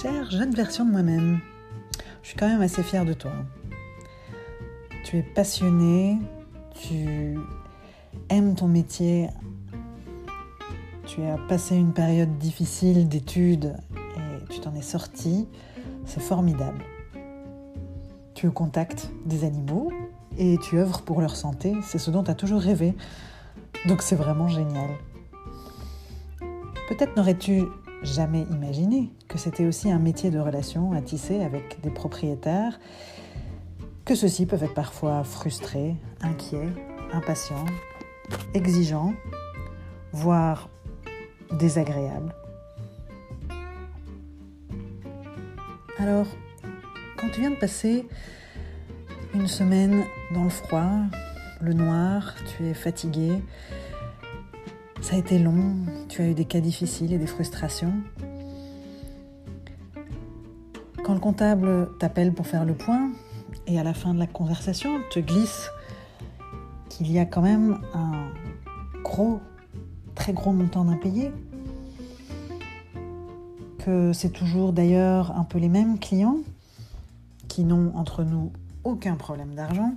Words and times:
Chère 0.00 0.30
jeune 0.30 0.54
version 0.54 0.84
de 0.84 0.92
moi-même, 0.92 1.40
je 2.22 2.28
suis 2.28 2.36
quand 2.36 2.46
même 2.46 2.60
assez 2.60 2.84
fière 2.84 3.04
de 3.04 3.14
toi. 3.14 3.32
Tu 5.04 5.16
es 5.16 5.22
passionnée, 5.24 6.18
tu 6.72 7.36
aimes 8.28 8.54
ton 8.54 8.68
métier, 8.68 9.28
tu 11.04 11.24
as 11.24 11.36
passé 11.48 11.74
une 11.74 11.92
période 11.92 12.38
difficile 12.38 13.08
d'études 13.08 13.74
et 13.96 14.44
tu 14.52 14.60
t'en 14.60 14.72
es 14.76 14.82
sortie, 14.82 15.48
c'est 16.04 16.22
formidable. 16.22 16.84
Tu 18.34 18.46
es 18.46 18.48
au 18.48 18.52
contact 18.52 19.10
des 19.26 19.42
animaux 19.42 19.90
et 20.38 20.58
tu 20.58 20.78
œuvres 20.78 21.02
pour 21.02 21.20
leur 21.20 21.34
santé, 21.34 21.74
c'est 21.82 21.98
ce 21.98 22.12
dont 22.12 22.22
tu 22.22 22.30
as 22.30 22.36
toujours 22.36 22.60
rêvé. 22.60 22.94
Donc 23.88 24.02
c'est 24.02 24.14
vraiment 24.14 24.46
génial. 24.46 24.90
Peut-être 26.88 27.16
n'aurais-tu 27.16 27.64
jamais 28.02 28.42
imaginé 28.50 29.10
que 29.28 29.38
c'était 29.38 29.66
aussi 29.66 29.90
un 29.90 29.98
métier 29.98 30.30
de 30.30 30.38
relation 30.38 30.92
à 30.92 31.00
tisser 31.00 31.42
avec 31.42 31.80
des 31.80 31.90
propriétaires, 31.90 32.78
que 34.04 34.14
ceux-ci 34.14 34.46
peuvent 34.46 34.62
être 34.62 34.74
parfois 34.74 35.24
frustrés, 35.24 35.94
inquiets, 36.22 36.72
impatients, 37.12 37.66
exigeants, 38.54 39.12
voire 40.12 40.68
désagréables. 41.58 42.34
Alors, 45.98 46.26
quand 47.16 47.28
tu 47.30 47.40
viens 47.40 47.50
de 47.50 47.56
passer 47.56 48.06
une 49.34 49.48
semaine 49.48 50.04
dans 50.32 50.44
le 50.44 50.50
froid, 50.50 50.88
le 51.60 51.72
noir, 51.72 52.34
tu 52.46 52.66
es 52.66 52.74
fatigué, 52.74 53.32
ça 55.08 55.16
a 55.16 55.18
été 55.20 55.38
long, 55.38 55.74
tu 56.10 56.20
as 56.20 56.28
eu 56.28 56.34
des 56.34 56.44
cas 56.44 56.60
difficiles 56.60 57.14
et 57.14 57.18
des 57.18 57.26
frustrations. 57.26 57.94
Quand 61.02 61.14
le 61.14 61.18
comptable 61.18 61.88
t'appelle 61.98 62.34
pour 62.34 62.46
faire 62.46 62.66
le 62.66 62.74
point 62.74 63.12
et 63.66 63.80
à 63.80 63.82
la 63.82 63.94
fin 63.94 64.12
de 64.12 64.18
la 64.18 64.26
conversation 64.26 65.00
te 65.10 65.18
glisse 65.18 65.70
qu'il 66.90 67.10
y 67.10 67.18
a 67.18 67.24
quand 67.24 67.40
même 67.40 67.80
un 67.94 68.28
gros, 69.02 69.40
très 70.14 70.34
gros 70.34 70.52
montant 70.52 70.84
d'impayé, 70.84 71.32
que 73.78 74.12
c'est 74.12 74.28
toujours 74.28 74.74
d'ailleurs 74.74 75.34
un 75.38 75.44
peu 75.44 75.58
les 75.58 75.70
mêmes 75.70 75.98
clients 75.98 76.36
qui 77.48 77.64
n'ont 77.64 77.96
entre 77.96 78.24
nous 78.24 78.52
aucun 78.84 79.16
problème 79.16 79.54
d'argent, 79.54 79.94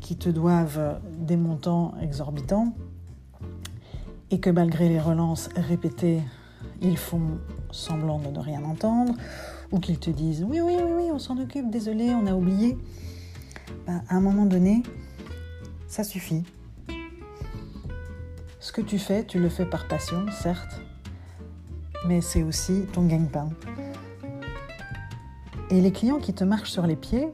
qui 0.00 0.16
te 0.16 0.30
doivent 0.30 1.02
des 1.18 1.36
montants 1.36 1.92
exorbitants 2.00 2.72
et 4.32 4.40
que 4.40 4.48
malgré 4.48 4.88
les 4.88 4.98
relances 4.98 5.50
répétées, 5.54 6.22
ils 6.80 6.96
font 6.96 7.38
semblant 7.70 8.18
de 8.18 8.28
ne 8.28 8.38
rien 8.38 8.64
entendre, 8.64 9.14
ou 9.70 9.78
qu'ils 9.78 9.98
te 9.98 10.10
disent 10.10 10.42
oui, 10.42 10.60
oui, 10.60 10.76
oui, 10.82 11.10
on 11.12 11.18
s'en 11.18 11.38
occupe, 11.38 11.70
désolé, 11.70 12.14
on 12.14 12.26
a 12.26 12.34
oublié. 12.34 12.78
Ben, 13.86 14.02
à 14.08 14.16
un 14.16 14.20
moment 14.20 14.46
donné, 14.46 14.82
ça 15.86 16.02
suffit. 16.02 16.44
Ce 18.58 18.72
que 18.72 18.80
tu 18.80 18.98
fais, 18.98 19.24
tu 19.24 19.38
le 19.38 19.50
fais 19.50 19.66
par 19.66 19.86
passion, 19.86 20.24
certes, 20.30 20.80
mais 22.08 22.22
c'est 22.22 22.42
aussi 22.42 22.86
ton 22.92 23.04
gagne-pain. 23.06 23.50
Et 25.68 25.80
les 25.80 25.92
clients 25.92 26.18
qui 26.18 26.32
te 26.32 26.44
marchent 26.44 26.70
sur 26.70 26.86
les 26.86 26.96
pieds, 26.96 27.28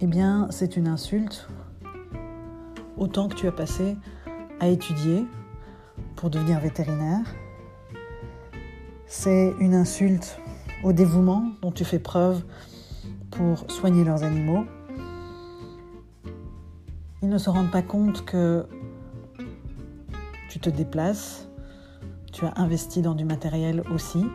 eh 0.00 0.06
bien, 0.06 0.48
c'est 0.50 0.76
une 0.78 0.88
insulte 0.88 1.48
autant 2.96 3.28
que 3.28 3.34
tu 3.34 3.46
as 3.46 3.52
passé 3.52 3.96
à 4.60 4.68
étudier, 4.68 5.26
pour 6.16 6.30
devenir 6.30 6.60
vétérinaire. 6.60 7.34
C'est 9.06 9.54
une 9.60 9.74
insulte 9.74 10.38
au 10.82 10.92
dévouement 10.92 11.52
dont 11.62 11.72
tu 11.72 11.84
fais 11.84 11.98
preuve 11.98 12.42
pour 13.30 13.70
soigner 13.70 14.04
leurs 14.04 14.24
animaux. 14.24 14.64
Ils 17.22 17.28
ne 17.28 17.38
se 17.38 17.50
rendent 17.50 17.70
pas 17.70 17.82
compte 17.82 18.24
que 18.24 18.66
tu 20.48 20.60
te 20.60 20.70
déplaces, 20.70 21.48
tu 22.32 22.44
as 22.44 22.52
investi 22.56 23.02
dans 23.02 23.14
du 23.14 23.24
matériel 23.24 23.82
aussi, 23.92 24.26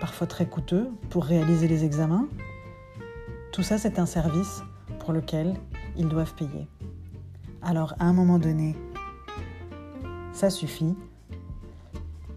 parfois 0.00 0.26
très 0.26 0.46
coûteux, 0.46 0.90
pour 1.10 1.24
réaliser 1.24 1.68
les 1.68 1.84
examens. 1.84 2.28
Tout 3.52 3.62
ça, 3.62 3.78
c'est 3.78 3.98
un 3.98 4.06
service 4.06 4.62
pour 4.98 5.12
lequel 5.12 5.54
ils 5.96 6.08
doivent 6.08 6.34
payer. 6.34 6.68
Alors, 7.62 7.94
à 7.98 8.04
un 8.04 8.12
moment 8.12 8.38
donné, 8.38 8.76
ça 10.38 10.50
suffit. 10.50 10.94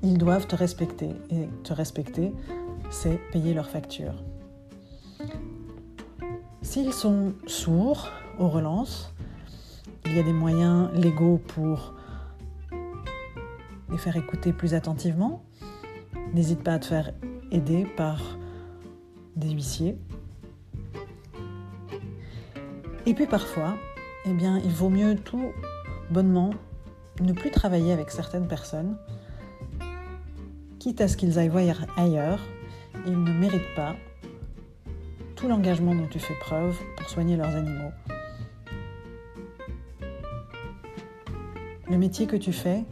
Ils 0.01 0.17
doivent 0.17 0.47
te 0.47 0.55
respecter. 0.55 1.11
Et 1.29 1.47
te 1.63 1.71
respecter, 1.71 2.33
c'est 2.89 3.19
payer 3.31 3.53
leurs 3.53 3.69
factures. 3.69 4.23
S'ils 6.63 6.93
sont 6.93 7.33
sourds 7.45 8.09
aux 8.39 8.49
relances, 8.49 9.13
il 10.05 10.15
y 10.15 10.19
a 10.19 10.23
des 10.23 10.33
moyens 10.33 10.89
légaux 10.95 11.39
pour 11.49 11.93
les 13.91 13.99
faire 13.99 14.17
écouter 14.17 14.51
plus 14.51 14.73
attentivement. 14.73 15.43
N'hésite 16.33 16.63
pas 16.63 16.73
à 16.73 16.79
te 16.79 16.87
faire 16.87 17.13
aider 17.51 17.85
par 17.85 18.19
des 19.35 19.51
huissiers. 19.51 19.95
Et 23.05 23.13
puis 23.13 23.27
parfois, 23.27 23.75
eh 24.25 24.33
bien, 24.33 24.57
il 24.57 24.71
vaut 24.71 24.89
mieux 24.89 25.15
tout 25.15 25.51
bonnement 26.09 26.51
ne 27.21 27.33
plus 27.33 27.51
travailler 27.51 27.93
avec 27.93 28.11
certaines 28.11 28.47
personnes, 28.47 28.97
quitte 30.79 31.01
à 31.01 31.07
ce 31.07 31.17
qu'ils 31.17 31.37
aillent 31.37 31.49
voir 31.49 31.85
ailleurs, 31.97 32.39
ils 33.05 33.23
ne 33.23 33.31
méritent 33.31 33.75
pas 33.75 33.95
tout 35.35 35.47
l'engagement 35.47 35.95
dont 35.95 36.07
tu 36.07 36.19
fais 36.19 36.35
preuve 36.39 36.77
pour 36.97 37.09
soigner 37.09 37.35
leurs 37.35 37.55
animaux. 37.55 37.91
Le 41.89 41.97
métier 41.97 42.27
que 42.27 42.35
tu 42.35 42.53
fais, 42.53 42.83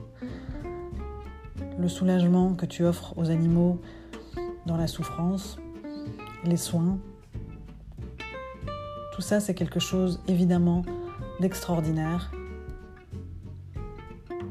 le 1.77 1.87
soulagement 1.87 2.53
que 2.53 2.65
tu 2.65 2.83
offres 2.85 3.17
aux 3.17 3.29
animaux 3.29 3.79
dans 4.65 4.77
la 4.77 4.87
souffrance, 4.87 5.57
les 6.43 6.57
soins, 6.57 6.99
tout 9.13 9.21
ça 9.21 9.39
c'est 9.39 9.53
quelque 9.53 9.79
chose 9.79 10.21
évidemment 10.27 10.83
d'extraordinaire 11.39 12.31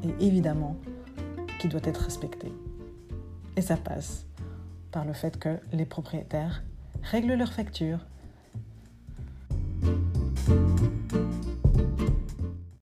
et 0.03 0.25
évidemment 0.25 0.77
qui 1.59 1.69
doit 1.69 1.81
être 1.85 2.03
respecté. 2.03 2.53
Et 3.57 3.63
ça 3.63 3.77
passe 3.77 4.27
par 4.93 5.05
le 5.05 5.13
fait 5.13 5.39
que 5.39 5.59
les 5.73 5.85
propriétaires 5.85 6.63
règlent 7.03 7.35
leurs 7.35 7.53
factures. 7.53 8.01